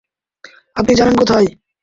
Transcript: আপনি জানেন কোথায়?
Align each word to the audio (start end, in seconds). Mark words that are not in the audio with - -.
আপনি 0.75 0.93
জানেন 0.95 1.15
কোথায়? 1.17 1.47